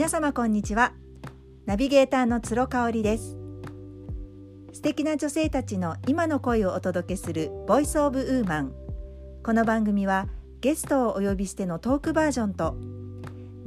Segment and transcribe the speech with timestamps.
[0.00, 0.94] 皆様こんにちは。
[1.66, 3.36] ナビゲーターの鶴香織です。
[4.72, 8.72] 素敵な女性たちの今の声をお届けするボイスオブウーマン
[9.44, 10.26] この番組は
[10.62, 12.76] ゲストをお呼びしてのトークバージョンと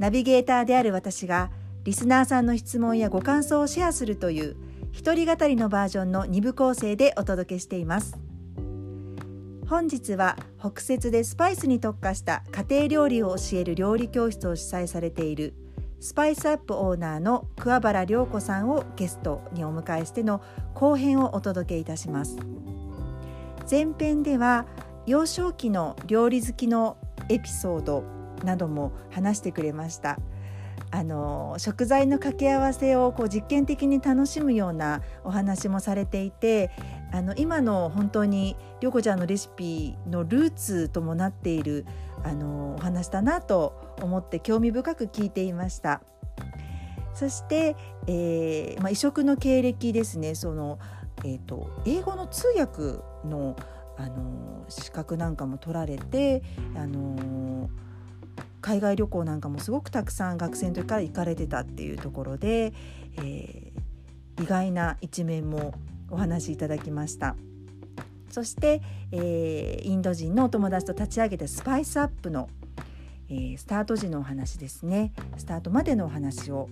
[0.00, 1.52] ナビゲーターである私が
[1.84, 4.56] リスナーさんの質問やご感想をシェアするという
[4.90, 8.18] 一人語りのバージョンの2部構成でお届けしています。
[9.68, 15.54] 本日は北節でスパイスに特化した家庭料理を教える料理教室を主催されている
[16.04, 20.42] スパイスアップオーナーの桑原涼子さんをゲストにお迎えしての
[20.74, 22.36] 後編をお届けいたします。
[23.70, 24.66] 前編では
[25.06, 26.98] 幼少期の料理好きの
[27.30, 28.04] エピソード
[28.44, 30.18] なども話してくれました。
[30.90, 36.70] あの食材の掛け合わせをこう実験的に楽しむようなお話もされていて
[37.12, 41.86] あの今の本当に涼子ちゃんのレシピのルーツともなっている
[42.22, 46.02] あのお話だなと思って興味深く聞いていました。
[47.14, 47.76] そして、
[48.08, 50.80] えーまあ、異色の経歴ですねその、
[51.24, 53.56] えーと、英語の通訳の
[53.96, 56.42] あの資格なんかも取られて
[56.74, 57.70] あの
[58.60, 62.72] 海外旅行なんかもすごくたくさん学生の時から行かれてたっていうところで、
[63.18, 65.74] えー、意外な一面も
[66.14, 67.36] お話しいただきました。
[68.30, 68.80] そして、
[69.12, 72.48] えー、インド人のお友達と立ち上げたスパイスアップの、
[73.28, 76.68] えー、スタート時のお話ですねスタートまでのお話を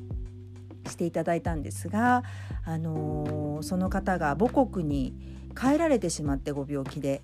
[0.88, 2.24] していただいたんですが、
[2.64, 5.14] あのー、その方が母国に
[5.56, 7.22] 帰られてしまってご病気で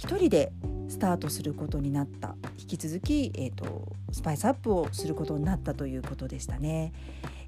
[0.00, 0.50] 一人で
[0.88, 6.94] スタートすることになった引き続き、えーと、スパイスアップをすることになったということでしたね。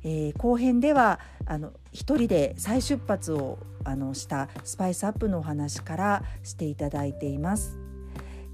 [0.04, 7.78] えー、後編ではあの一人で再出発をあのしたスパイスアップのお話からしていただいています。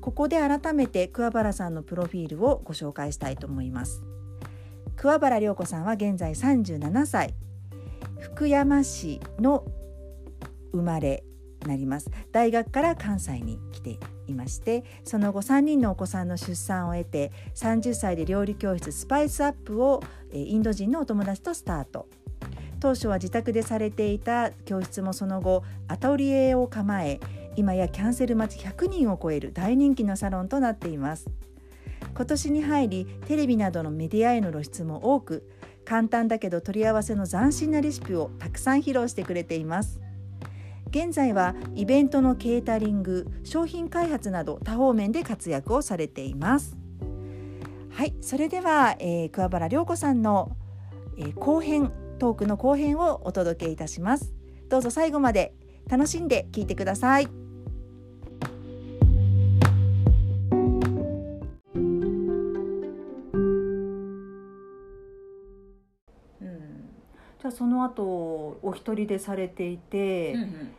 [0.00, 4.04] ここで改めて桑原さんのプロフィールをご紹介したいと思います。
[4.94, 7.34] 桑原涼子さんは現在37歳
[8.20, 9.65] 福山市の
[10.72, 11.25] 生まれ
[11.66, 12.10] なります。
[12.32, 20.02] 大学から関西に来ていましてその後3人のお子さんの出産を得て30歳で料理教室スパイスアップを
[20.32, 22.06] インド人のお友達とスタート。
[22.80, 27.18] 当初は自宅でされていた教室もその後アトリエを構え
[27.56, 31.28] 今やキャンセル待ち100人を超える大人気のサロンとなっています。
[32.14, 35.48] 今年に入りテレビなどのメディアへの露出も多く
[35.84, 40.00] 簡単だけど取り合わせの斬新なレシピをたくさん披露してくれています
[40.91, 46.76] 現在はイベントのケータリング商品開発など多方面で活躍をされています。
[47.91, 50.56] はいそれでは、えー、桑原涼子さんの、
[51.16, 54.32] えー、後編トークの後編をお届けいたします。
[54.69, 55.54] どうぞ最後まで
[55.88, 57.47] 楽しんで聞いてください。
[67.48, 70.75] じゃあその後お一人でされていて、うんうん、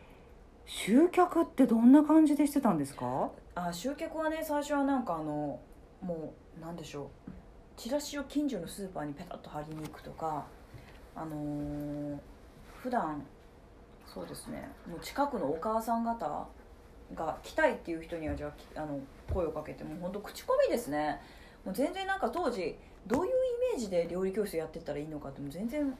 [0.66, 3.32] 集客ってどんな感じでしてたんですか？
[3.56, 5.58] あ集客はね最初はなんかあの
[6.00, 7.30] もうなんでしょう。
[7.76, 10.44] チラシを近所のスーパーにペタッと貼りに行くとか
[11.16, 12.18] あのー、
[12.80, 13.20] 普段
[14.06, 14.68] そうですね。
[14.88, 16.46] もう近くのお母さん方
[17.16, 19.00] が来たいっていう人にはじゃああの
[19.34, 21.20] 声をかけてもう本当口コミですね。
[21.64, 22.76] もう全然なんか当時
[23.08, 23.34] どういうイ
[23.74, 25.92] メージで料理教室やってったらいいのかっても全然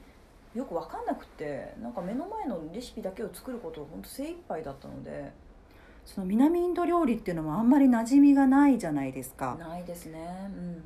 [0.53, 5.31] よく分かんなくてなんか目の前のレシピだけを作ることを本当精一杯だったので。
[6.05, 9.55] その南インド料理っていうのもあんまり馴染みがないじゃないですか。
[9.59, 10.19] ないですね。
[10.47, 10.83] うん。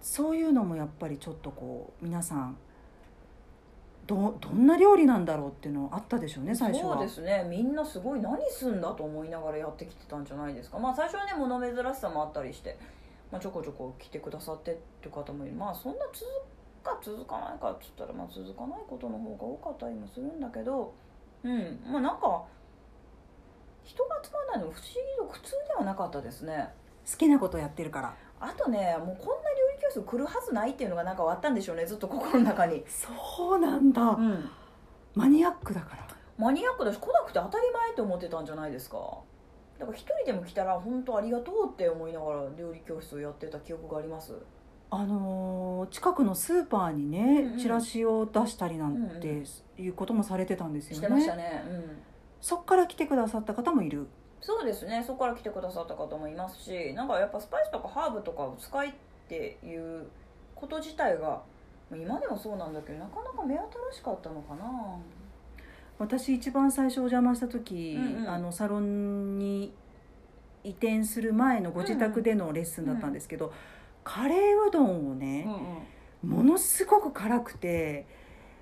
[0.00, 2.56] そういうのもやっぱりちょっとこう皆さん
[4.06, 6.94] どどんな料理なんだろうっていうのあったでしょうね最初は。
[6.96, 7.46] そうですね。
[7.48, 10.78] みんなすごい何すんだと思いながらやってきてたんじゃないですか。
[10.78, 12.78] まあ最初はね物珍しさもあったりして、
[13.30, 15.54] まあ、ちょこちょこ来てくださってっていう方もいる。
[15.54, 16.24] まあそんな続
[16.82, 20.92] か続かないかっつったらまあ続かないことの方が多かったりもするんだけど
[21.44, 22.44] うんまあなんか
[23.82, 26.68] 人が集まらないの不思議と普通ではなかったですね。
[27.10, 28.14] 好きなことやってるから。
[28.38, 32.84] あとねもうこんな料理教室来るはずないっていうのがなんかあったんでしょうねずっと心の中に。
[32.88, 34.50] そうなんだ、うん、
[35.14, 36.06] マニアックだから。
[36.38, 38.96] マニアックだし来なくて当たり前って思ってたんじゃないですか。
[39.78, 44.32] だから一人でも来たら本当ありがとうって思いながら料理教室をやってた記憶があります
[44.94, 49.42] あのー、近くのスーパーにね、うんうん、チラシを出したりなんて
[49.78, 50.96] いうこともされてたんですよね。
[50.96, 51.64] してましたね。
[51.66, 51.82] うん、
[52.42, 54.06] そっから来てくださった方もいる？
[54.42, 55.02] そうですね。
[55.06, 58.92] そこから来てくださった方もいますし、なんかやっぱスパイスとかハーブとかを使いっ
[59.30, 60.08] ていう
[60.54, 61.40] こと自体が
[61.90, 64.98] 今でもそうなんだけどなかなか目新しかったのかな。
[65.98, 69.72] 私一番最初お邪魔した時、うんうん、あのサロンに
[70.64, 73.54] 移転する前のご自宅でのレッスンだったんですけど。
[74.04, 75.46] うんうんカレーうどんをね、
[76.24, 78.06] うんうん、ものすごく辛くて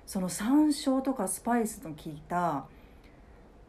[0.05, 2.65] その山椒とかスパイスの効いた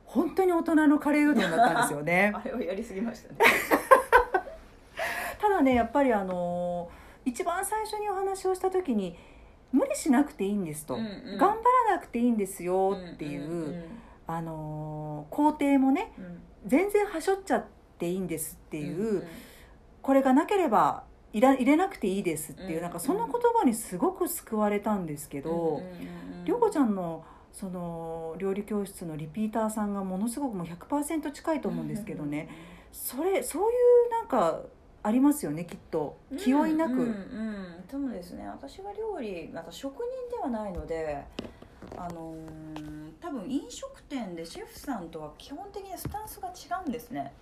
[0.04, 2.32] 本当に大人のカレーうどんだったんですよね。
[2.36, 3.36] あれはやりすぎましたね。
[5.40, 6.90] ただねやっぱりあの
[7.24, 9.16] 一番最初にお話をした時に
[9.72, 11.38] 無理しなくていいんですと、うんうん。
[11.38, 11.56] 頑張
[11.88, 13.84] らなくていいんですよっていう、んん
[14.26, 16.24] あの工程もねうん。
[16.24, 17.64] うん全然はしょっちゃっ
[17.98, 19.22] ていいんですっていう、んん。
[20.00, 22.82] これがなければ入ら入れなくていいですっていう、うん。
[22.82, 25.82] なんかその言葉にすごく救われたんですけど、
[26.44, 32.48] 涼子ちゃんのその料理教室のリピーターさんがものすごくもう100%近いと思うんですけどね、
[32.92, 33.74] それそうい
[34.08, 34.60] うなんか
[35.02, 36.16] ありますよねきっと。
[36.38, 39.96] 気負いなく、うんうんうんでもですね私が料理また職
[40.30, 41.22] 人ではないので
[41.96, 47.32] あのー多分飲食店でシェフさんとは基本的にスタンスが違うんですね。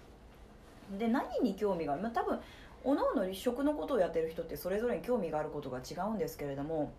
[0.98, 2.38] で何に興味がある、まあ、多分
[2.84, 6.92] おのおの食のことをやってる人ってそれぞれに興味があることが違うんですけれども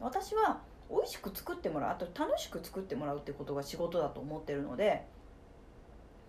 [0.00, 5.06] 私は美味しく作ってもらうあと楽しく作ってもらうってことが仕事だと思ってるので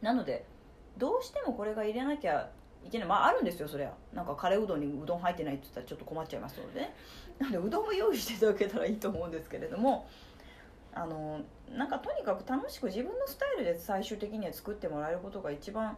[0.01, 0.45] なので
[0.97, 2.49] どうしてもこれが入れなきゃ
[2.85, 3.07] いけない。
[3.07, 3.93] まああるんですよそれは。
[4.13, 6.81] なんかカレーうどんにうどん入ってないって言ったらちょっと困っちゃいますので。
[6.81, 6.93] ね
[7.39, 10.07] なんでうどんも用意していただけたらいいと思うんですけれども
[10.93, 11.39] あの
[11.71, 15.97] なんかとにかく楽しく自分のスタイルで最終的には作ってもらえることが一番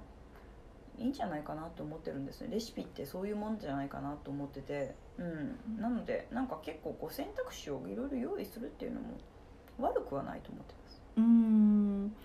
[1.02, 2.50] いいんじゃないかなと思ってるんですね。
[2.52, 9.18] レシピってそういうもんじゃないかなと思ってて、うん、なのでなんか結構こう選択肢をいろいろ用意するっていうのも
[9.80, 11.02] 悪くはないと思ってます。
[11.18, 12.16] うーん。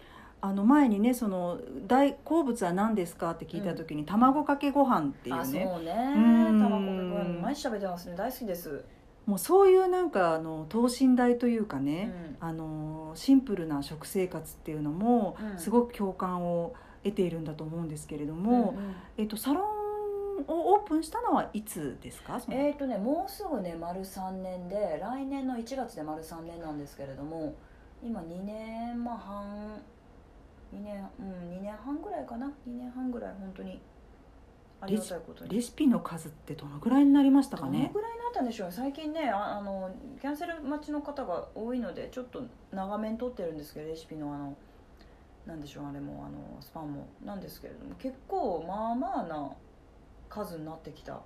[0.43, 5.69] あの前にねその大好物は何ですかって聞いた時に、卵かけご飯っていあうね。
[5.75, 6.15] そうね。
[6.53, 6.61] ん。
[6.61, 8.17] 卵かけご飯毎日食べてますね。
[8.17, 8.85] 大好きです、
[9.25, 12.37] もうそういうなんかあの等身大というかうね、ん。
[12.39, 15.59] あのシンプルな食生活っていうのもうん。
[15.59, 16.75] すごく共感を
[17.07, 18.95] 得ているんだと思うんですけれどうんも、うん。
[19.17, 22.41] えっと、サロンをオープンしたのはいつですか？
[22.51, 27.55] えーとね、もうすぐね丸3年で来年の1月で丸3年なんですけれども
[28.03, 29.81] 今2年まあ半
[30.75, 31.27] 2年うん
[31.59, 33.81] 2年半ぐらいかな？2年半ぐらい本当に
[34.81, 35.51] ありがたいことに。
[35.51, 42.43] レシピの数ってどのぐらいになりましたどのかねぐらいになったんでしょう最近ねああのキャンセル待ちの方が多いのでちょっと
[42.73, 44.55] 長めに取ってるんですけどレシピのあの
[45.47, 49.51] なんでしょうあれもあのスパンもなんですけれども結構まあまあな
[50.29, 51.21] 数になってきた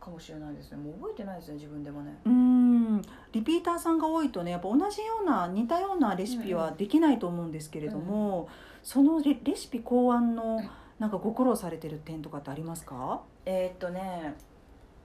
[0.00, 0.78] かもしれないですね。
[0.78, 2.18] もう覚えてないですね自分でもね。
[2.24, 3.02] うーん。
[3.32, 8.48] リピーターさんが多いとねやっぱ同じような似たようなレシピはできないと思うんですけれども、
[8.82, 10.62] そのレレシピ考案の
[10.98, 13.20] なんかご苦労されてる点とかってありますか？
[13.44, 14.34] えーっとね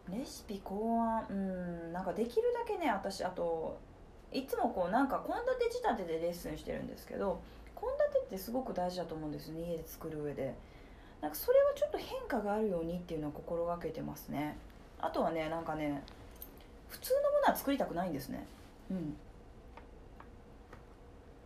[0.09, 3.77] レシピ考案うんなんかできるだけね私あと
[4.31, 5.35] いつもこうなんか献
[5.67, 7.41] 立仕立てでレッスンしてるんですけど
[7.75, 10.55] 献立ってすごく大事だと思うんですね家で作る上で。
[11.21, 14.57] なんかそれはちょっと変化があるようにっていうのを心がけてますね。
[14.99, 16.03] あとはねなんかね
[16.89, 18.45] 普通のものは作りたくないんですね。
[18.91, 19.15] うん。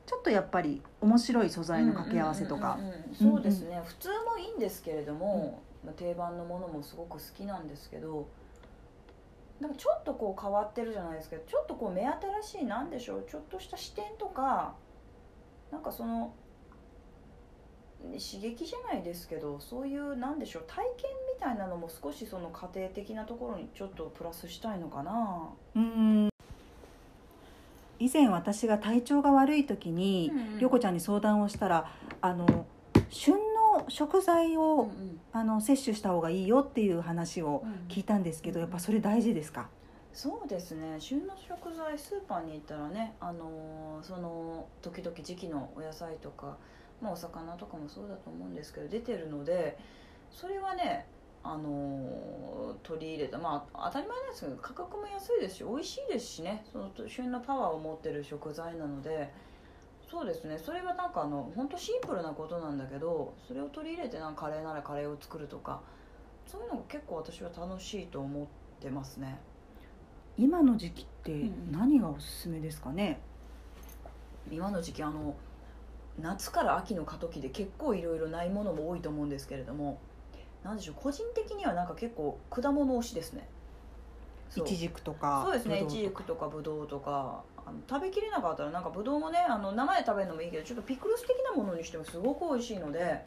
[0.06, 2.78] ちょっとやっぱり面白い素材の掛け合わせとか。
[2.80, 3.16] うんうんうんうん。
[3.16, 8.28] そうですね、普通もいいんですけれども、まあ定番のものもすごく好きなんですけど
[9.60, 12.06] なんかちょっとこう変わってるじゃないですけどちょっとこう目
[12.42, 14.74] 新しいなんでしょうちょっとした視点とか
[15.72, 16.34] なんかその
[18.04, 25.50] ね刺激じゃないですけどそういうなんでしょう体験みたいなのも少しその家庭的なところにちょっとプラスしたいのかな。
[25.76, 26.30] うーん。
[28.00, 30.60] 以前私が体調が悪い時に、うんうん。
[30.60, 32.66] りょこちゃんに相談をしたらあの
[33.10, 35.20] 旬の食材うんを、うん。
[35.32, 39.70] あの摂取した方がいいよっていう話をうん聞いたんですけど、やっぱそれ大事ですか？
[40.12, 40.96] そうですね。
[41.00, 46.58] 旬の食材スーパーに行ったらね、あのーその時々時期のお野菜とか、
[47.02, 49.78] まあ、お魚とかもそうだと思うんですけど出てるので
[50.32, 51.06] それはね、
[51.44, 56.64] あのー取り入れたまあ当たり前なんですけど価格も安いですし美味しいですしね。
[56.72, 59.32] その旬のパワーを持ってる食材なので
[60.10, 60.58] そうですね。
[60.58, 65.82] それはなんかあの本当シンプルなことなんだけどそれを取り入れてなんかカレーならカレーを作るとか
[66.48, 68.48] そういうのが結構私は楽しいと思っ
[68.80, 69.40] てますね。
[70.38, 73.20] 今の時期って何がおすすめですかね、
[74.52, 75.36] 今の時期あの
[76.22, 80.00] 夏から秋の過渡期で結構いろいろないものも多いと思うんですけれども
[80.64, 83.48] なんでしょう個人的にはなんか結構果物推しですね。
[84.56, 93.24] いちじくとかそうですねいちじくとかぶどうとかあの食べきれなかったらなんかぶどうもねあの生で食べるのもいいけどちょっとピクルス的なものにしてもすごく美味しいので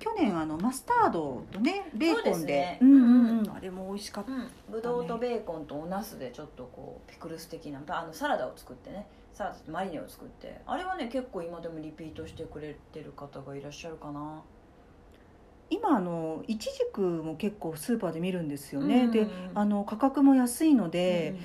[0.00, 2.52] 去年あのマスタードとねベーコンで。
[2.54, 2.78] ね。
[2.82, 3.42] うんうんううん。
[3.44, 4.48] んあれも美味しかった、うん。
[4.68, 9.06] ぶどうとベーコンとお茄子でちょっとこうピクルス的なあのサラダを作ってね。
[9.32, 10.60] サラダとマリネを作って。
[10.66, 14.42] あれはね結構今でもリピートしてくれてる方がいらっしゃるかな。
[15.70, 21.36] 今あのいちじくも結構スーパーで見るんですよね、うんであの価格も安いので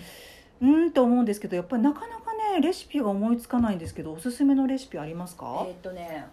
[0.61, 6.25] うーんと思うんですけどやっぱりなかなかねレシピが思いつかないんですけどおすすめのレシピありますか、えーっとね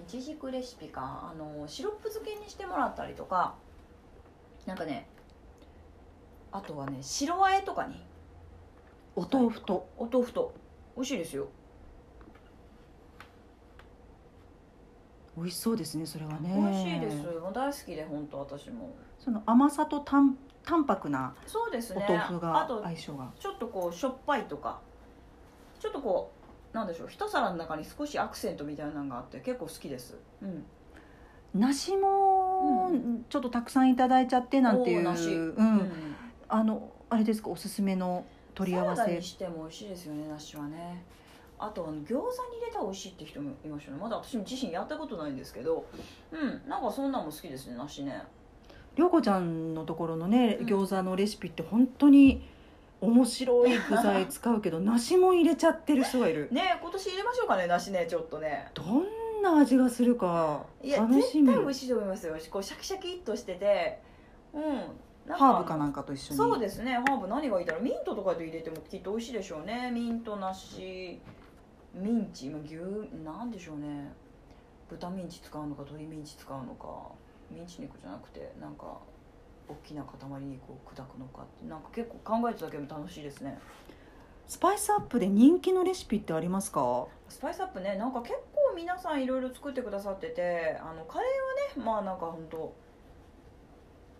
[0.00, 1.32] いちじくレシピか。
[1.32, 3.54] あのシロップ漬けにしてもらったりとか。
[4.66, 5.08] なんかね
[6.50, 8.02] あとはね白あえとかに。
[9.16, 9.88] お豆腐と。
[9.96, 10.54] お豆腐と。
[10.96, 11.48] 美味しいですよ、
[15.36, 16.54] 美味しそうですねそれはね。
[16.56, 18.94] 美味しいですもう大好きで本当私も。
[19.18, 22.06] その甘さと淡淡白なおそうですね。
[22.08, 23.32] 豆腐があと相性が。
[23.38, 24.80] ちょっとこうしょっぱいとか。
[25.80, 26.43] ちょっとこう
[26.74, 30.18] なんでしょう一皿の中に少しアクセントみたいなのがあって結構好きです。
[30.42, 30.64] うん。
[31.54, 35.28] 梨もうちょっとたくさんいただいちゃってなんていう、おー梨。
[35.34, 35.92] うん。
[36.48, 37.50] あのあれですか？
[37.50, 39.02] おすすめの取り合わせ。
[39.02, 41.04] サラダにしても美味しいですよね梨はね。
[41.56, 42.16] あと餃子に入
[42.66, 43.98] れたら美味しいって人もいましたね。
[43.98, 45.86] まだ私も自身やったことないんですけど
[46.32, 46.68] うん。
[46.68, 48.20] なんかそんなんも好きですね梨ね。
[48.96, 50.66] 涼子ちゃんのところのねうん。
[50.66, 52.42] 餃子のレシピって本当に
[53.04, 56.48] 面白い具材使うけど梨も入れちゃってる人がいる。
[56.50, 58.70] ね今年入れましょうかね梨ねちょっとね。
[58.74, 61.46] どんな味がするかいや楽しみ。
[61.46, 62.36] 絶対美味しいと思いますよ。
[62.50, 64.00] こうシャキシャキっとしてて
[64.52, 66.36] うんハーブかなんかと一緒に。
[66.36, 69.90] そうですねハーブ何がいいだろうミントとかで入れてもきっと美味しいでしょうね。
[69.90, 71.20] ミント梨
[71.94, 72.74] ミンチまあ牛
[73.24, 74.12] なんでしょうね。
[74.88, 77.12] 豚ミンチ使うのか鶏ミンチ使うのか。
[77.50, 78.98] ミンチ肉じゃなくてなんか
[79.68, 83.58] 大きな塊肉を砕くのかってなんか結構考えただけでも楽しいですね。
[84.46, 87.06] スパイスアップで人気のレシピってありますか？
[87.30, 92.74] スパイスアップねなんか結構皆さんいろいろ作ってくださっててあのカレーはねまあなんか本当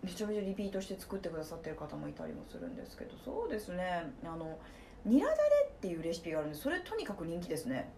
[0.02, 4.58] めちゃめちゃリピートして作ってくださってる方もいたりもするんですけどそうですねあの
[5.04, 7.92] ニラだれっていうレシピがあるんでそれとにかく人気ですね。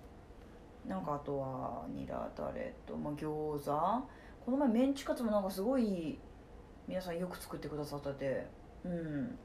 [0.84, 4.06] なんかあとはニラだれと、まあ、餃子。
[4.44, 6.18] この前メンチカツもなんかすごい
[6.88, 8.46] 皆さんよく作ってくださってて。
[8.84, 9.38] うん。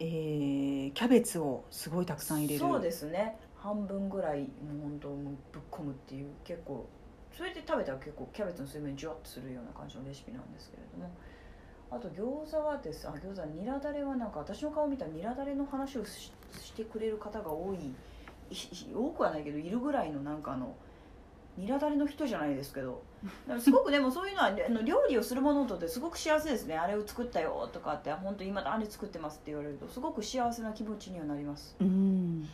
[0.00, 2.60] えーキャベツをすごいたくさん入れる。
[2.60, 3.36] そうですね。
[3.56, 4.48] 半分ぐらいもう
[4.82, 6.88] 本当もうぶっ込むっていう結構
[7.36, 11.10] それで食べたら結構キャベツの水分ジュワッとするような感じのレシピなんですけれども。
[11.90, 13.06] あと餃子はです。
[13.06, 17.94] あ餃子ニラだれはなんか私の顔見たらニラだれの話をししてくれる方が多い
[18.94, 20.74] 多くはないけどいるぐらいのなんかあの
[21.56, 23.02] ニラだれの人じゃないですけど。
[23.60, 26.76] すごくでもそういうのはあの料理をする者にとってすごく幸せですね。
[26.76, 31.76] あれを作ったよとかって本当今あれ作ってますって言われるとすごく幸せな気持ちにはなります。
[31.80, 32.48] うん。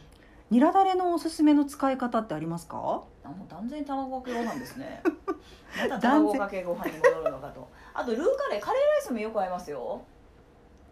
[0.50, 3.02] ニラだれのおすすめの使い方ってありますか？
[3.24, 5.02] あもう断然卵かけご飯ですね。
[5.88, 7.68] また卵かけご飯に戻るのかと。
[7.94, 10.02] あとルーカレーカレーライスもよく合いますよ。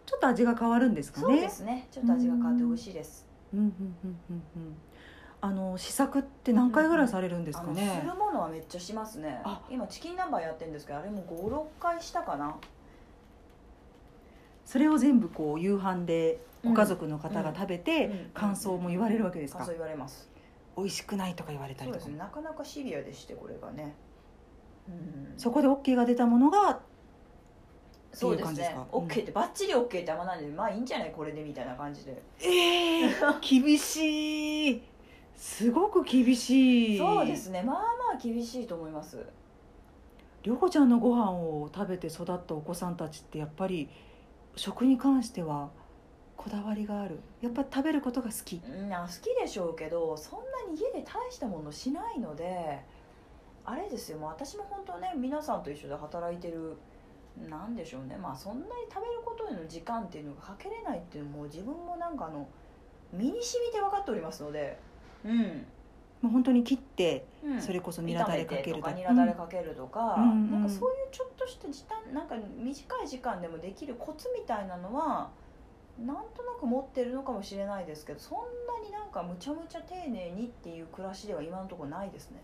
[0.05, 1.25] ちょっと味が変わるんですかね。
[1.25, 1.87] そうですね。
[1.91, 3.27] ちょっと味が変わって美味しいです。
[3.53, 3.59] うん。
[3.59, 3.67] うん。
[3.69, 4.19] うん。
[4.29, 4.43] うん。
[4.55, 4.77] うん
[5.39, 7.99] あの試作って何回ぐらいされるんですかね。
[8.01, 9.39] するものはめっちゃしますね。
[9.43, 9.61] あ。
[9.69, 11.23] 今チキン南蛮やってるんですけどあれも
[11.79, 12.55] 56回したかな。
[14.65, 18.29] それを全部こう夕飯でご家族の方が食べうんてうん。
[18.33, 19.61] 感想も言われるわけですか？
[19.61, 20.27] あそう言われます。
[20.75, 22.19] 美味しくないとか言われたそうりとかですね。
[22.19, 23.93] なかなかシビアでしてこれがね。
[24.87, 25.33] うん。
[25.37, 26.79] そこで OK が出たものが
[28.11, 28.75] そうですね。
[28.91, 32.19] OK ってバッチリ OK ってあんまないんでまあいいんじゃないこれでみたいな感じで。
[32.41, 33.09] ええ
[33.41, 34.81] 厳しい
[35.37, 36.97] すごく厳しい。
[36.97, 37.61] そうですね。
[37.61, 37.83] まあま
[38.15, 39.23] あ厳しいと思います。
[40.43, 43.89] 涼子ちゃんのご飯を食べて育ったお子さんたちってやっぱり
[44.55, 45.69] 食に関しては
[46.35, 47.19] こだわりがある。
[47.41, 48.61] やっぱ食べることが好き。
[48.65, 52.79] うんあ好きでしょうけどそんなに家で大したものしないので
[53.63, 54.17] あれですよ。
[54.17, 56.77] もう私も本当ね皆さんと一緒で働いてる
[57.47, 58.17] なんでしょうね。
[58.17, 62.47] まあそんなに食べることへの時間っていうのがかけれないっていうのも自分もなんかあの
[63.13, 64.79] 身に染みて分かっておりますので
[65.25, 65.65] うん、
[66.21, 68.81] もう本当に切ってうん、それこそニラだれかけると。
[68.81, 70.31] かだニラだれかけるとか、うん。
[70.31, 75.29] うんなんかそういうちょっとした時短なんか短い時間でもできるコツみたいなのは
[76.05, 78.37] なんとなく持ってるのかもしれないですけどそん
[78.81, 82.41] なになんかむちゃむちゃ丁寧にっていう暮らしでは今のところないですね。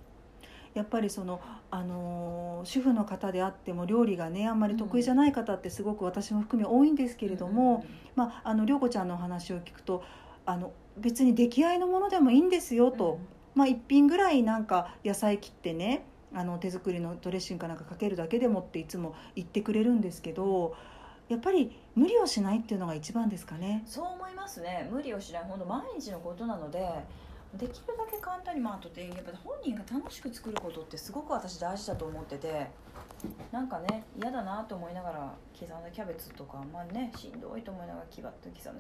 [0.74, 1.40] やっぱりその、
[1.70, 10.02] あのー主婦の方であっても料理がねあんまり得意じゃない方ってすごく私も含め多いんですけれども、まあ、あの涼子ちゃんのお話を聞くと
[10.46, 13.20] あの別に出来合いのものでもいいんですよと、
[13.56, 20.76] まあ、一品ぐらいなんか野菜切ってねあの手作りのドレッシングかなんかかけるだけでもっていつも言ってくれるんですけど
[21.30, 23.84] やっぱり無理をしないっていうのが一番ですかね。
[23.86, 24.90] そう思いますね。
[24.92, 25.44] 無理をしない。
[25.46, 26.88] 本当毎日のことなので
[27.58, 32.68] できるだけ簡単にまあとてやっぱ本人が楽しく作ることってすごく私大事だと思ってて
[33.52, 38.32] なんかね嫌だなと思いながら刻んだキャベツとかまあねしんどいと思いながら刻んだ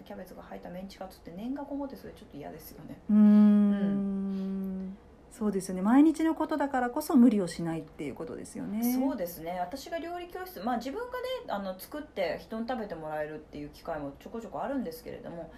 [0.03, 2.97] キャベツが入ったメンチカツって念がこもってそれちょっと嫌ですよね。
[3.09, 4.97] うーん。
[5.31, 5.81] そうですよね。
[5.81, 8.93] 毎日のことだからこそ無理をしないっていうことですよね。
[8.93, 9.57] そうですね。
[9.59, 11.11] 私が料理教室まあ自分がね
[11.47, 15.51] あの作って人に食べてもらえるっていう機会もちょこちょこあるんですけれども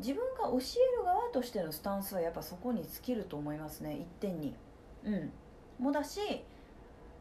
[0.00, 4.54] 自分が教える側としてのスタンスはやっぱそこに尽きると思いますね一点に。
[5.04, 5.30] うん。
[5.78, 6.20] もだし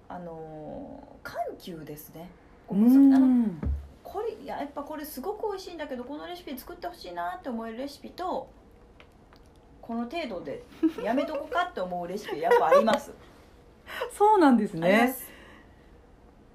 [0.07, 2.29] あの緩急ですね。
[2.69, 3.61] うあのん
[4.03, 8.49] これいややっぱこれすごく美味しいんだけどこのレシピ作ってほしいなって思えるレシピと
[9.81, 10.63] この程度で
[11.03, 13.11] やめとこかって思うレシピやっぱあります。
[14.17, 15.13] そうなんですね。
[15.15, 15.29] す。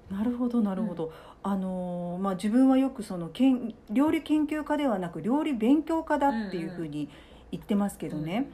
[0.09, 1.11] なるほどなるほど、
[1.47, 7.07] あのーまあ自分はよくそのけん料理研究家ではなく料理勉強家だっていうふうに
[7.51, 8.49] 言ってますけどね、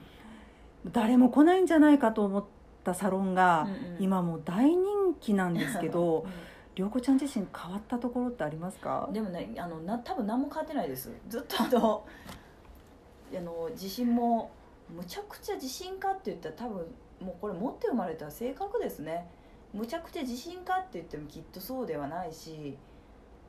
[0.92, 2.44] 誰も来ないんじゃないかと思っ
[2.84, 4.04] たサロンが、うんうん。
[4.04, 6.26] 今もう大人気なんですけど
[6.76, 9.08] う涼子ちゃん自身変わったところってありますか？
[9.10, 11.10] んでもねあのな多分何も変わってないです。
[11.30, 12.04] ずっとあの
[13.34, 14.52] あの自信も
[14.94, 16.78] むちゃくちゃ自信家って言ったら多分
[17.22, 19.30] もうこれ持って生まれた性格ですね
[19.74, 22.78] むちゃくちゃ自信家って言ってもきっとそうではないし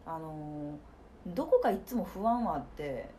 [0.07, 0.79] あの
[1.27, 3.11] どこかいつも不安はあって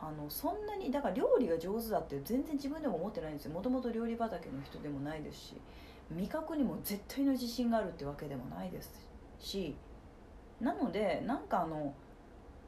[0.00, 3.52] あのそんなにだから料理が上手だって全然自分でも思ってないんですよ。
[3.52, 5.54] もともと料理畑の人でもないですし
[6.10, 8.92] 味覚にも絶対の自信があるってわけでもないです
[9.38, 9.76] し
[10.60, 11.94] なのでなんかあの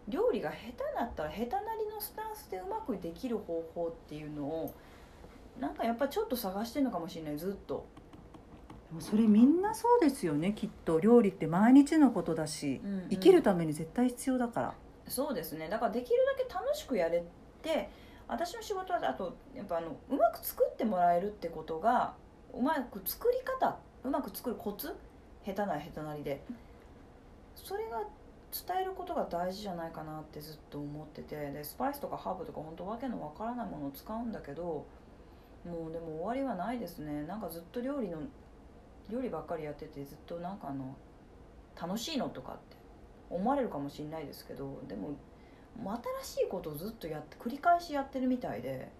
[0.08, 4.74] 料理が下手だったら下手なりのスタンスでうまくできる方法っていうのを
[5.58, 7.86] なんかやっぱちょっと探してるのかもしれないずっと、
[8.98, 13.08] それみんなそうですよねきっと料理って毎日のことだし、うんうん。
[13.10, 14.74] 生きるために絶対必要だから。
[15.06, 15.68] そうですね。
[15.68, 17.24] だからできるだけ楽しくやれ
[17.62, 17.90] て
[18.26, 22.14] 私の仕事はあとやっぱあのうまく作ってもらえるってことが
[22.52, 24.96] うまく作り方うまく作るコツ
[25.44, 26.42] 下手な下手なりで
[27.56, 28.02] それが
[28.52, 34.86] 伝えることが大事じゃないかなってずっと思っててでスパイスとかハーブとか本当わけのわからないものを使うんだけど
[35.64, 37.24] もうでも終わりはないですね。
[37.24, 38.18] なんかずっと料理の
[39.10, 40.96] 料理ばっかりやっててずっとなんかあの
[41.80, 42.76] 楽しいのとかって
[43.28, 45.16] 思われるかもしれないですけどでも
[46.22, 48.90] 新しいことをずっとやって繰り返しやってるみたいで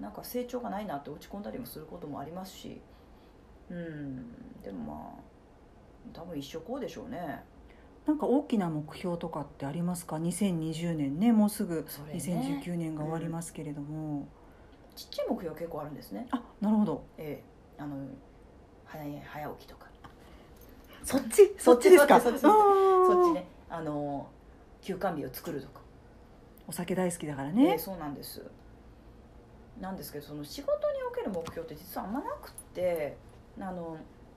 [0.00, 2.80] なんか成長がないなって落ち込んだりもすることもありますし
[3.70, 5.32] うんでもまあ
[6.12, 7.44] 多分一生こうでしょうね。
[8.06, 12.18] なんか大きな目標とかってありますか？2020年ねもうすぐそれね。
[12.18, 14.26] 2019年が終わりますけれども、
[14.96, 16.26] ちっちゃい目標結構あるんですね。
[16.32, 17.04] あなるほど。
[17.16, 17.40] え
[17.78, 17.80] え。
[17.80, 17.96] あの
[19.26, 19.86] 早起きとか。
[21.04, 21.54] そっち？
[21.58, 22.20] そっちですか？
[22.20, 23.46] そっちね。
[23.68, 24.28] あの
[24.80, 25.80] 休館日を作るとか。
[26.68, 27.72] お酒大好きだからえね。
[27.74, 28.42] え、そうなんです。
[29.80, 33.16] なんですけどその仕事における目標って実はあんまなくって
[33.58, 33.96] あの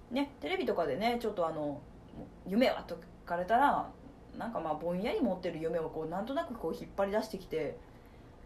[0.09, 1.81] ねテレビとかでねちょっとあの
[2.47, 3.89] 「夢は?」と聞かれたら
[4.37, 7.77] なんかまあぼんやり持ってる夢をこうなんとなくこう引っ張り出してきて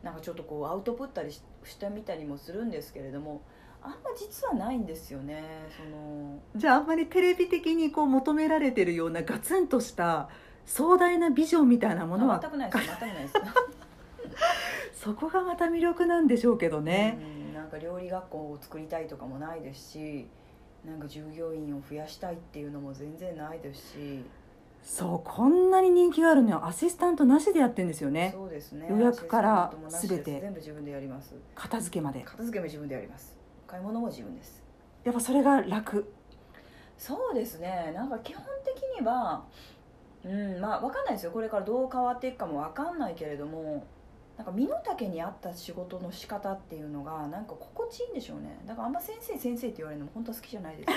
[0.04, 3.42] なんかちょっとこうアウトプットりししてみたりもするんですけれども
[3.82, 5.44] あんま実はないんですよね
[5.76, 6.40] その。
[6.56, 10.30] じゃああんまりテレビ的にこう求められてるようなガツンとした
[10.66, 12.86] 壮大なビジョンみたいなものはあ全くないです。
[12.88, 13.34] 全くないです。
[15.04, 20.28] そこがまた魅力なんでしょうけどね、うんなんか料理学校を作りたいとかもないですし
[20.86, 24.24] なんか従業員を増やしたいっていうのも全然ないですし、
[24.82, 28.32] そうこんなに人気があるのはアシスタントなしでやってんですよね。
[28.34, 28.88] そうですね。
[28.90, 30.40] 予約から全て。
[30.40, 31.36] 全部自分でやります。
[31.54, 32.22] 片付けまで。
[32.22, 33.39] 片付けも自分でやります
[33.70, 34.64] 買い物も自分です。
[35.04, 36.12] やっぱそれが楽。
[36.98, 37.92] そうですね。
[37.96, 39.44] なんか基本的には
[40.26, 41.32] うんまあ分かんないですよ。
[41.32, 43.84] これからどう変わっていくかも分かんないけれども
[44.40, 48.58] なんか身の丈に合った仕事の仕方っていうのがなんか心地いいんでしょうね。
[48.66, 50.90] だからあんま先生先生って言われるのも本当は好きじゃないです。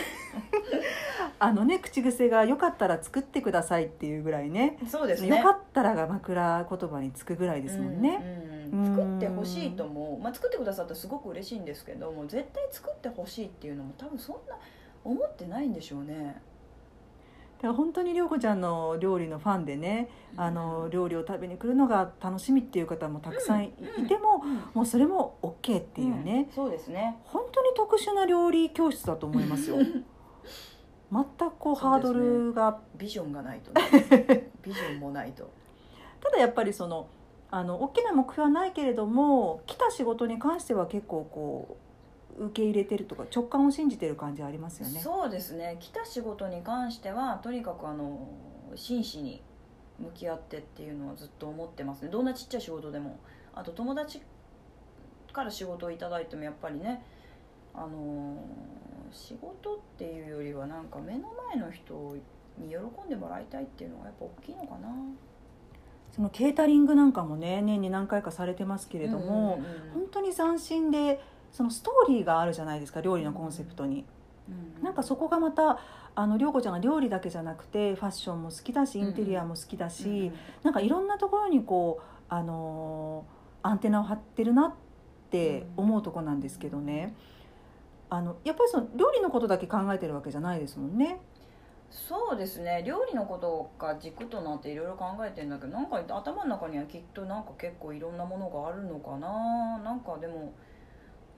[1.41, 4.79] あのね口癖が「よかったら作ってください」っていうぐらいね。
[4.87, 5.39] そうですね。
[5.39, 14.57] よかったらが枕言葉につくぐらいですもんね、うんうんうん作ってほしいとも、まあ、作ってくださったらすごく嬉しいんですけども絶対作ってほしいっていうのも多分そんな
[15.05, 16.15] 思ってないんでしょうね。
[16.15, 16.52] だ
[17.63, 24.07] から本当に涼子ちゃんの料理のファンでねあの料理を食べに来るのが楽しみっていう方もたくさんい,、うん。
[24.07, 24.61] てもうん。
[24.75, 26.55] もうそれも OK っていうね、うん。
[26.55, 27.17] そうですね。
[27.25, 29.77] 本当に特殊な料理教室だと思いますよ。
[29.77, 33.71] 全くこうハードルが、ビジョンがないと。
[33.73, 35.49] ね ビジョンもないと。
[36.21, 37.07] ただやっぱりその
[37.51, 41.82] あの大きな目標はないけれども来た仕事に関しては結構こう
[42.47, 45.01] 受け入れてるとか直感を信じてる感じはありますよね。
[45.01, 45.77] そうですね。
[45.81, 48.29] 来た仕事に関してはとにかくあの
[48.75, 49.43] 真摯に
[49.99, 52.09] 向き合ってっていうのはずっと思ってますね。
[52.11, 53.19] どんなちっちゃい仕事でも。
[53.55, 54.23] あと友達
[55.33, 57.05] から仕事をいただいてもやっぱりね
[57.75, 58.37] あの
[59.11, 62.17] 仕事っていうよりはなんか目の前の人
[62.59, 64.89] に喜んでもらいたいっていうのがやっぱ大きいのかな。
[66.11, 69.63] そのケータリングなんかもね年に何回かされてますけれども、
[69.95, 71.21] 本当に斬新で
[71.53, 74.05] そのストーリーがあるじゃないですか料理のコンセプトに、
[74.49, 74.83] うん。
[74.83, 75.79] なんかそこがまた
[76.15, 80.33] あの涼子ちゃんが料理だけじゃなくてファッションも好きだしインテリアも好きだし、うん。
[80.65, 84.75] なんかいろんなところにこう、あのーアンテナを張ってるなっ
[85.31, 87.15] て思うとこなんですけどね。
[88.11, 91.21] あのやっぱりその料理のことだけ考えてるわけじゃないですもんね。
[91.91, 92.83] そうですね。
[92.87, 99.79] 料理のことが軸となっていろいろ考えてんだけどなんか頭の中にはきっとなんか結構いろんなものがあるのかな。
[99.79, 100.53] なんかでも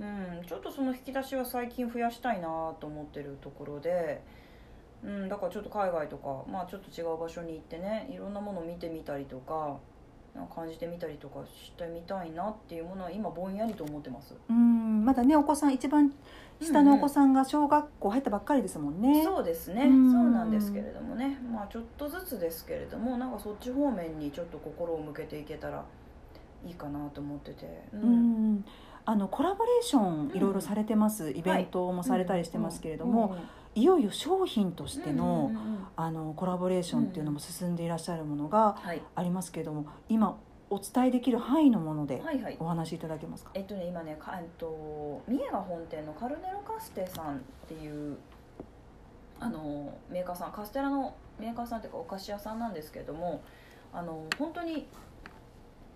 [0.01, 4.23] うんちょっとその引き出しは最近増やしたいなと思ってるところで、
[5.05, 9.77] うん、だからちょっと海外とかまあちょっと違う場所に行ってねいろんなものを見てみたりとか
[10.53, 14.35] 感じてみたりとかしてみたいなっていうものは今ぼんやりと思ってます。
[14.51, 16.13] うんまだねお子さん一番
[16.61, 19.23] 下のお子さんが小学校入ったばっかりですもんね。
[19.23, 20.11] そうですね、うん。
[20.11, 21.39] そうなんですけれどもね。
[21.53, 25.85] まあちょっとずつですけれどもなんかそっち方面にちょっと心を向けていけたら
[26.67, 28.65] いいかなと思ってて、ううん
[29.07, 30.37] あのコラボレーションうん。
[30.37, 33.37] いろいろされてます、イベントもされたりしてますけれども、
[33.75, 35.51] いよいよ商品としての,、
[35.97, 39.03] あのコラボレーションっていうのも進んでいらっしゃるものがはい。
[39.15, 40.39] ありますけれども今
[40.71, 42.57] お伝えできる範囲のものではいはい。
[42.61, 48.17] お話しいただけますか、えっとね今ねかえっと三重が本店のカルネロカステさんっていう
[49.41, 53.43] あのメーカーさんカステラのメーカーさんっていうかお菓子屋さんなんですけれども
[53.93, 54.87] あの本当に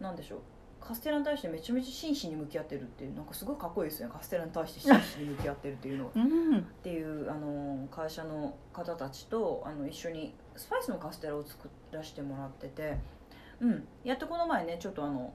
[0.00, 0.38] なんでしょう
[0.80, 4.08] カステラに対してめちゃめちゃ真摯に向き合ってるっていうなんかすごいかっこいいですね。
[4.12, 6.10] カステラに対して真摯に向き合ってるっていうのは。
[6.14, 6.58] うん。
[6.58, 12.96] っていうあの会社の方たちとあの一緒にスパイスのカステラを作らせてもらってて、
[13.60, 15.32] うん、やっとこの前ねちょっとあの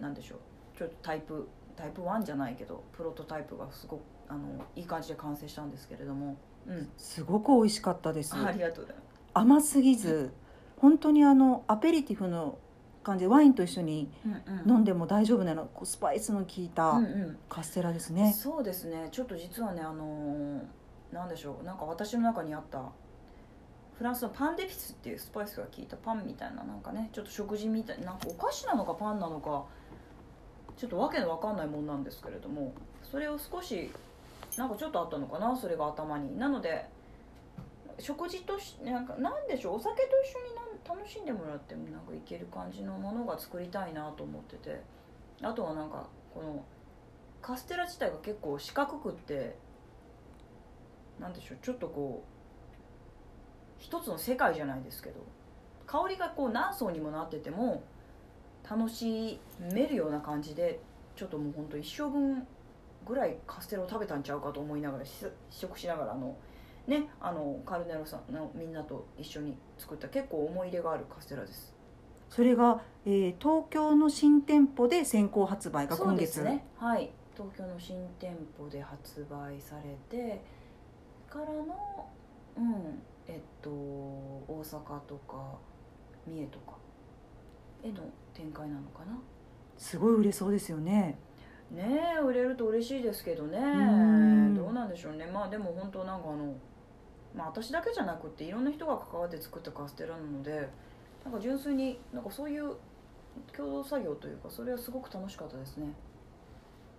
[0.00, 0.38] なんでしょう。
[0.78, 8.34] ちょっとタイプタイプ1じゃないけどプロトタイプがすごくあのいい感じで完成したんですけれども、うん、すごく美味しかったです。
[8.34, 9.08] あありがとうございます。
[9.34, 10.32] 甘すぎず
[10.76, 12.58] 本当にあのアペリティフの
[13.08, 14.10] 感じでワインと一緒に
[14.66, 15.66] うん飲んでも大丈夫なの。
[15.66, 17.38] こうスパイスの効いたうんうん。
[17.48, 19.08] カステラですね、そうですね。
[19.10, 20.62] ちょっと実はねあのー
[21.12, 21.64] なんでしょう。
[21.64, 22.82] なんか私の中にあった
[23.94, 29.64] フランスのパンデピスっていうスパイスが効いたパンみたいななんかねちょっと食事みたいなんかお菓子なのかパンなのか
[30.76, 32.72] ちょっとわけのわかんないもんなんですけれども
[33.10, 33.90] それを少し
[34.56, 36.38] なんかちょっとあったのかなそれが頭に。
[36.38, 36.86] なので
[37.98, 40.54] 食事としなんかなんでしょうお酒と一緒に
[41.08, 44.98] しんでもらってもなんかいける感じのものが作りたいなと思ってて。
[45.42, 46.64] あとはなんかこの
[47.40, 49.56] カステラ自体が結構四角くって
[51.20, 55.24] なんでしょうちょっとこう一つの世界じゃないですけど
[55.86, 57.82] 香りがこう何層にもなってても
[58.68, 59.40] 楽し
[59.72, 60.80] めるような感じで
[61.16, 62.46] ちょっともうほんと一生分
[63.06, 66.36] ぐらいカステラを食べたんちゃうかと思いながら試食しながらあの
[66.88, 71.74] ねあのカルネロさんのみんなと一緒に作った結構思い入れがあるカステラです。
[72.30, 76.66] それが、えー東京の新店舗で先行発売がそう今月、ですね。
[76.76, 77.10] はい。
[77.34, 80.42] 東京の新店舗で発売されて
[81.30, 82.06] からの
[82.56, 85.56] うんえっと大阪とか
[86.26, 86.72] 三重とか
[87.84, 88.00] への
[88.34, 89.18] 展開なのかな。
[89.76, 91.18] すごい売れそうですよね。
[91.70, 93.58] ねえ売れると嬉しいですけどね。
[93.60, 94.54] ん。
[94.54, 95.26] どうなんでしょうね。
[95.26, 96.54] まあでも本当なんかあの
[97.34, 100.68] まあ私だけじゃなくっていろんな人が関わって作ったカステラなので
[101.24, 102.74] なんか純粋になんかそういう
[103.56, 105.92] 共同作業というかそれはすごく楽しかったですね。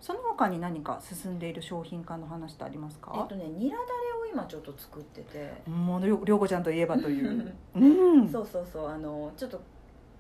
[0.02, 3.90] その他に何か進んでいる商品化の話ってありますか、えっとねニラだれ
[4.22, 5.52] を今ちょっと作ってて。
[5.70, 7.54] もうりょりょうこちゃんといえばという。
[7.76, 7.80] う
[8.22, 8.30] ん。
[8.30, 9.60] そうそうそうあのちょっと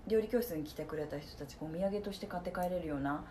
[0.08, 3.24] 料理教室に来てくれた人たちお土産として買って帰れるような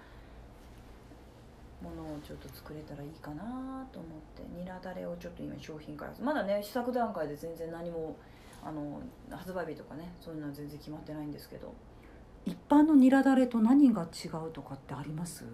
[1.82, 6.22] ものをちょっと作れたらいいかなと思ってニラだれをちょっと今商品開発。
[6.22, 8.16] まだね試作段階で全然何も
[8.64, 11.72] あの発売日とかねそういうのは全然決まってないんですけど。
[12.46, 15.44] 一般のニラだれと何が違うとかってあります？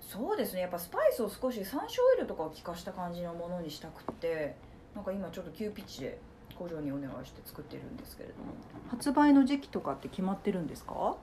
[0.00, 0.62] そうですね。
[0.62, 4.56] やっぱスパイスを少し山椒オイルとかを効かした感じのものにしたくって
[4.94, 6.18] なんか今ちょっと急ピッチで
[6.58, 8.52] 工場にお願いして作ってるんですけれども。
[8.88, 11.16] 発売の時期とかって決まってるんですか？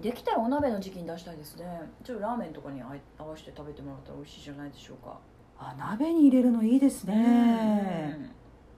[0.00, 1.64] できたらお鍋の時期に出したいですね。
[2.04, 2.86] ちょっとラーメンとかに合
[3.24, 5.18] わせて食べてもらったら美味しいじゃないでしょうか。
[5.58, 8.30] あ鍋に入れるのいいですね、うん。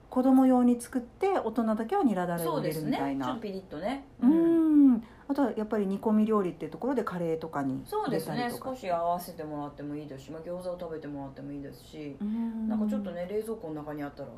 [0.09, 3.27] 子供用に作って大人だけはニラだれを入れるみたいな。
[3.27, 4.05] ちょっとピリッとね。
[4.23, 5.03] うん。
[5.31, 8.51] あとはやっぱり煮込み料理っていうところでカレーとかに入そうですね。
[8.51, 12.69] 少し合わせてもらってもいいですし、まあ、餃子を食べてもらってもいいですしうん。
[12.69, 14.29] なんかちょっとね冷蔵庫の中にあったら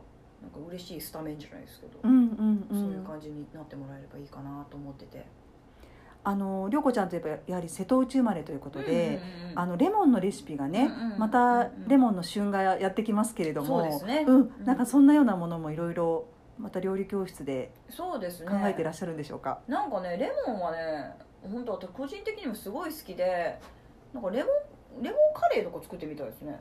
[0.43, 2.81] なんか嬉しいスタメンじゃないですけど、うんうんうん。
[2.81, 5.27] そういう感じになってもらえればいいかなと思ってて
[6.23, 14.25] あの涼子ちゃんといえばやはり瀬戸内生まれということで、うんうんうんあのレモンのレシピがね、うんうんまたレモンの旬がやってきますけれども、そうね。
[14.25, 14.37] うん。
[14.37, 14.65] うん。
[14.65, 18.49] なんかそんなようなものもいろいろまた料理教室でそうですね。
[18.49, 23.59] 考えてらっしゃるんでしょうか、なんかねレモンはね本当私個人的にもすごい好きで
[24.15, 24.51] なんかレモ
[25.01, 26.61] ンレモンカレーとか作ってみたいですね。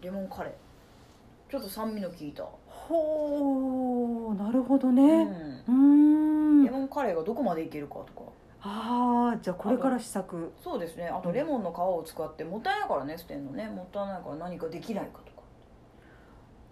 [0.00, 0.52] レモンカレー。
[1.50, 5.64] ちょっと酸味の効いた、ほうなるほどうねん。
[5.68, 6.64] うん。
[6.64, 8.22] レモンカレーがどこまでいけるかとか
[8.62, 10.52] ああじゃあこれから試作。
[10.62, 11.08] そうですね。
[11.08, 13.68] あとレモンの皮を使ってもったいないからね捨てんのね。
[13.68, 15.40] もったいないから何かできないかとか。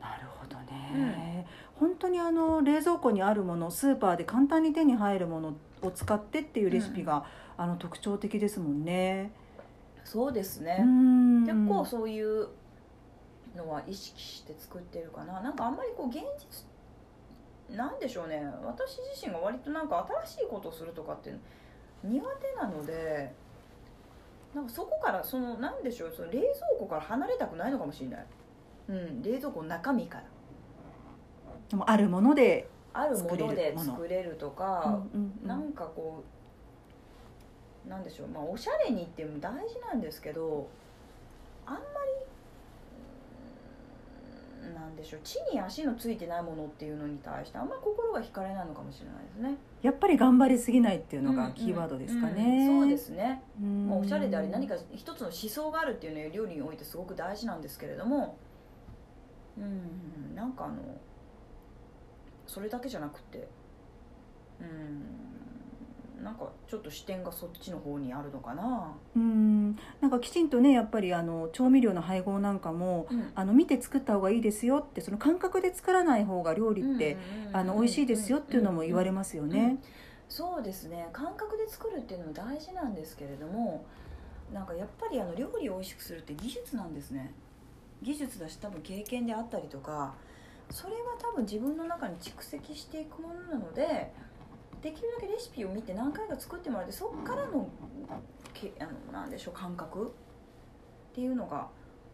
[0.01, 7.25] なるほどね、本当にあの冷蔵庫にあるものスーパーで簡単に手に入るものを使ってっていうレシピが、
[7.57, 9.33] あの特徴的ですもんね。
[10.05, 11.45] そうですうね、ん。
[11.45, 12.49] 結構そういう
[13.57, 15.41] のは意識して作ってるかな。
[15.41, 16.21] なんかあんまりこう現
[17.69, 18.41] 実なんでしょうね。
[18.65, 21.35] 私自身が割となんか新しいことをするとかって
[22.09, 23.33] 苦手なので
[24.55, 28.27] なんかそこからそのなんでしょうその冷蔵庫から離れたくないのかもしれない、
[28.89, 30.25] うん、冷蔵庫の中身から。
[31.69, 33.93] でもあるもので、あるもので作れるもの。
[33.93, 35.47] 作れるとうんか、うんうん。
[35.47, 36.25] なんかこ
[37.87, 40.69] うなんでしょうまあおしゃれにっても大事なんですけど
[41.67, 41.81] あんま
[44.63, 49.57] りうんなんでしょう地に足のついてないものっていうのに対してあんまり心が惹かれないのかもしれないですね。
[49.83, 52.35] やっぱり頑張りすぎないっていうのうんがキーワードですかうん。
[52.35, 52.67] ね。
[52.67, 53.89] そうですね、うん。
[53.89, 58.37] まあ、おしゃれであり何か一つの思想があるっていうのは料理においてすごく大事なんですけれども
[59.57, 60.75] うんなんかあの
[62.47, 63.49] それだけじゃなくて
[64.61, 65.07] うん
[66.23, 69.77] なんかちょっと視点がそっちの方にあるのかな、うん。
[70.01, 73.33] なんかきちんとねやっぱりあの調味料の配合なんかもうん。
[73.35, 77.17] あの見て作った方がいいですよってその感覚で作らない方が料理って、
[77.53, 79.79] あの美味しいですよっていうのも言われますよね。
[80.29, 81.09] そうですね。
[81.13, 83.85] 感覚で作るっていうのも大事なんですけれども
[84.53, 87.33] なんかやっぱりあの料理を美味しくするって技術なんですね。
[88.03, 90.15] 技術だし多分経験であったりとか
[90.71, 94.13] それは多分自分の中に蓄積していくものなので
[94.83, 97.69] できるだけレシピを見て何回か作ってもらってそこからの
[98.55, 100.13] けあのなんでしょう感覚
[101.11, 101.69] っていうのが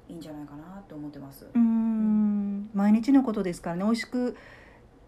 [0.08, 1.46] いいんじゃないかなと思ってます。
[1.54, 2.70] うん。
[2.74, 3.84] 毎日のことですからね。
[3.84, 4.36] 美味しく、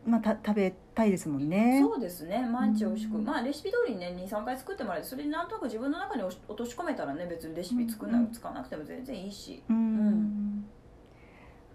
[0.06, 1.80] まあ、た食べたいですもんね。
[1.82, 2.46] そうですね。
[2.46, 3.24] 毎日美味しく、うん。
[3.24, 8.30] まあレシピ通りにね23回作ってもらえてそれでなんとなく自分の中に落とし込めたらね別にレシピ作んな、うん。
[8.30, 9.62] 使わなくても全然いいし。
[9.68, 10.66] うん。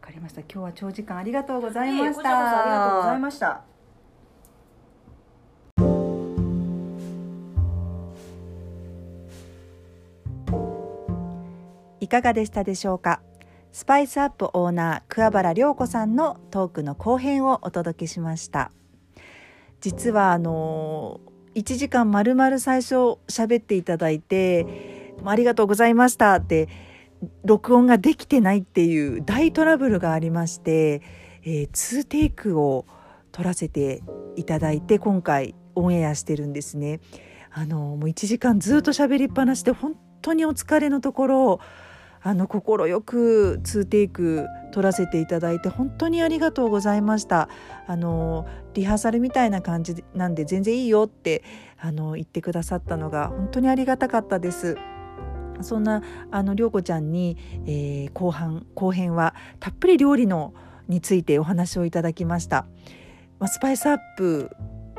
[0.01, 0.41] わかりました。
[0.41, 2.61] 今日は長時間ありがとうございました。
[2.61, 3.80] ありがとうございました
[12.11, 13.21] かがでしたでしょうか？
[13.71, 18.73] スパイスアップオーナー桑原涼子さんのトークの後編をお届けしました。
[19.79, 21.21] 実はあの
[21.55, 22.95] 1時間まるまる最初
[23.29, 26.67] 喋っていただいてありがとうございましたって
[27.45, 31.01] 録音ができてないっていう大トラブルがありまして、
[31.43, 32.85] えー、2テイクを
[33.31, 34.03] 撮らせて
[34.35, 36.99] いただいて今回オンエアしてるんですね。
[37.53, 41.59] あのもう1時間ずっと喋りっぱなしで本当にお疲れのところ
[42.23, 47.49] あの心よく2テイク撮らせていただいて本当にありがとうございました。
[47.87, 51.43] あのリハーサルみたいな感じなんで全然いいよって
[51.79, 54.77] あの言ってくださったのが本当にありがたかったです。
[55.61, 60.53] そんなあの涼子ちゃんに、えー後半後編はたっぷり料理の
[60.87, 62.65] についてお話をいただきました、
[63.39, 64.49] まあ、スパイスアップ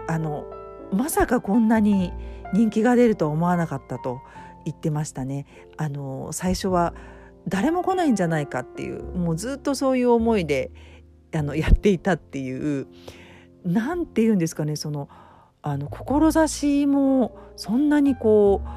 [0.09, 0.47] あの
[0.93, 2.13] まさかこんなに
[2.55, 4.21] 人気が出るとは思わなかったと。
[4.65, 5.47] 言ってましたね
[5.77, 6.95] あの最初は
[7.49, 10.71] 誰も来ないんじゃないかっていうもうずっとそういう思いで
[11.35, 12.87] あのやっていたっていう
[13.65, 15.09] なんて言うんですかねその
[15.63, 18.69] あの志もそんなにこう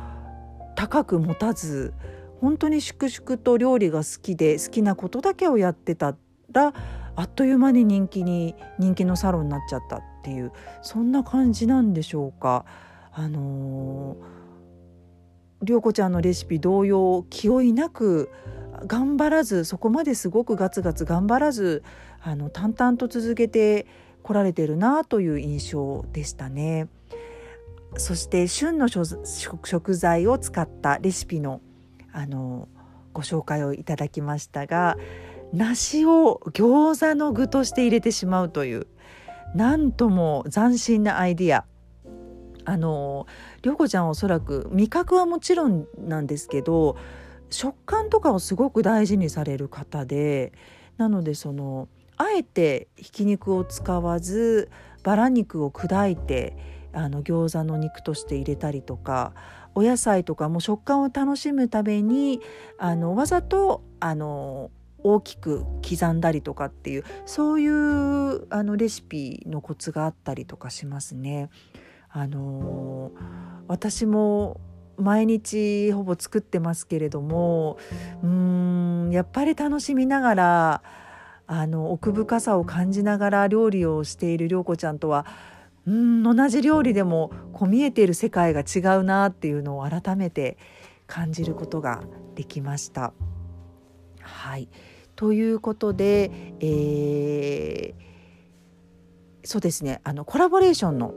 [0.75, 1.93] 高く持たず
[2.41, 6.15] 本当に粛々と料理が好きで好きなことだけをやってた
[6.51, 6.73] ら
[7.15, 12.65] あっという間に人気に人気のサロンになっちゃったっていうそんな感じなんでしょうか。
[13.17, 14.17] あのー、
[15.63, 18.29] 涼子ちゃんのレシピ同様気負いなく
[18.87, 21.83] 頑張らずそこまですごくガツガツ頑張らず
[22.21, 23.87] あの淡々と続けて
[24.21, 26.87] こられてるなという印象でしたね。
[27.97, 31.61] そして旬の食材を使ったレシピの
[32.11, 32.67] あの
[33.13, 34.97] ご紹介をいただきましたが
[35.53, 38.87] 梨を餃子の具として入れてしまうという
[39.53, 41.65] なんとも斬新なアイディア
[42.65, 43.27] あの
[43.61, 46.97] 涼子ちゃんはおそらく味覚はもちろんなんですけど
[47.49, 50.51] 食感とかをすごく大事にされる方で
[50.97, 54.69] なのでそのあえてひき肉を使わず
[55.03, 56.57] バラ肉を砕いて
[56.93, 59.33] あの餃子の肉として入れたりとか
[59.75, 62.39] お野菜とかも食感を楽しむために
[62.77, 71.49] あのわざとあの大きく刻んだりとかっていうそういうあのレシピのコツがあったりとかしますね。
[72.17, 73.11] あの
[73.67, 74.61] 私も
[74.95, 77.77] 毎日ほぼ作ってますけれども
[78.23, 80.83] うんやっぱり楽しみながら
[81.45, 85.25] あの奥深さを感じながら料理をしている涼子ちゃんとは
[85.85, 90.57] うん同じ料理でもこう見えている世界が違うなっていうのを改めて
[91.07, 92.01] 感じることが
[92.33, 93.11] できました。
[94.21, 94.69] はい
[95.17, 101.13] ということで、えー、そうですねあのコラボレーションの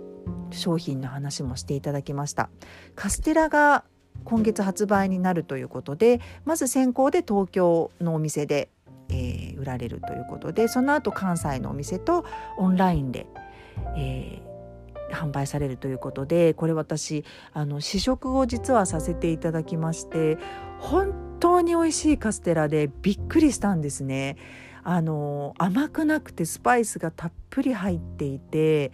[0.50, 2.50] 商品の話もしていただきました
[2.94, 3.84] カステラが
[4.24, 8.68] 今月発売になるということでまず先行で東京のお店で、
[9.08, 12.24] えー、売られるということでその後関西のお店と
[12.56, 13.26] オンラインで、
[13.96, 20.38] えー、販売されるということでこれ私あの試食を実はさせていただきまして
[20.78, 24.36] 本当に美味しいカステラでびっくりしたんですね。
[24.84, 28.90] あの甘くなくてスパイスがたっぷり入っていて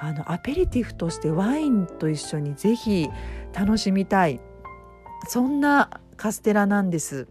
[0.00, 3.08] あのアペリティフとしてワインと一緒にぜひ
[3.52, 4.40] 楽しみたい
[5.28, 7.28] そんなカステラなんです。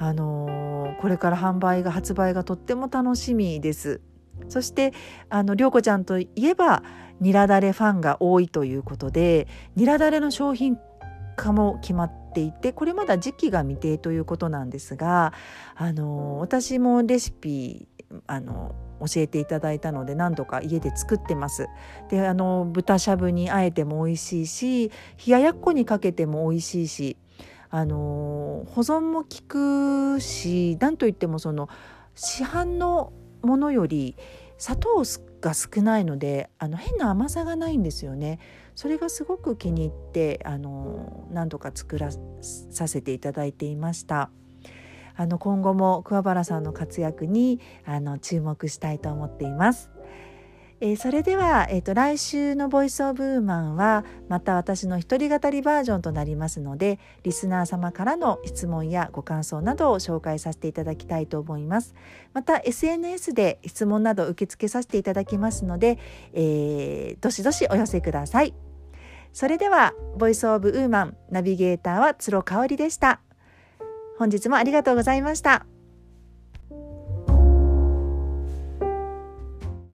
[0.00, 4.00] あのこれから販売が発売がとっても楽しみです。
[4.48, 4.92] そして
[5.28, 6.82] あの涼子ちゃんといえば
[7.20, 10.78] ニラダレファンが多いということでニラダレの商品
[11.36, 15.32] 化も決まっていてこれまだ時期が未定ということなんですが
[15.74, 17.88] あの私もレシピ
[18.26, 21.68] あの教えていただいたので何度か家で作ってます。
[22.08, 24.88] であの豚しゃぶにあえても美味しいし
[25.26, 27.16] 冷ややっこにかけても美味しいし
[27.70, 31.68] あの保存も効くし何といってもその
[32.14, 34.16] 市販のものより
[34.56, 35.02] 砂糖
[35.40, 38.40] が少ないのであの変な甘さがないんですよね。
[38.74, 42.10] それがすごく気に入ってあの何度か作ら
[42.70, 44.30] させていただいていました。
[45.18, 49.90] あの今後も桑原さんの活躍にあの注目したいと思っています。
[50.80, 61.96] えー、それでは、えーと、来週の「ボイス・オブ・ウーマン」はまた私の一人語りバージョンとなりますのでリスナー様からの質問やご感想などを紹介させていただきたいと思います。
[62.32, 65.98] また SNS で質問など受け付けさせていただきますので、
[66.32, 68.54] えー、どしどしお寄せください。
[69.32, 73.27] それでは「ボイス・オブ・ウーマン」ナビゲーターは鶴香織でした。
[74.18, 75.77] 本日もありがとうございました。